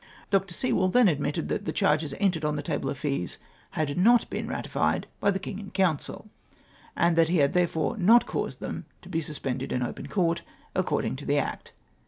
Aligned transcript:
Dr. 0.31 0.55
Sewell 0.55 0.87
then 0.87 1.07
admitted 1.07 1.47
that 1.49 1.63
tlie 1.65 1.73
charo:es 1.75 2.15
entered 2.19 2.43
on 2.43 2.55
the 2.55 2.63
table 2.63 2.89
of 2.89 2.97
fees 2.97 3.37
Itad 3.75 3.97
not 3.97 4.27
been 4.31 4.47
ratified 4.47 5.05
by 5.19 5.29
the 5.29 5.37
King 5.37 5.59
in 5.59 5.69
Council! 5.69 6.27
and 6.97 7.15
that 7.15 7.27
he 7.29 7.37
had 7.37 7.53
tliere 7.53 7.69
fore 7.69 7.97
not 7.97 8.25
caused 8.25 8.61
them 8.61 8.85
to 9.03 9.09
be 9.09 9.21
suspended 9.21 9.71
in 9.71 9.83
open 9.83 10.07
Court, 10.07 10.41
according 10.75 11.17
to 11.17 11.25
the 11.27 11.37
Act. 11.37 11.71